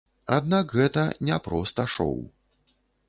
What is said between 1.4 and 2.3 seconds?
проста шоу.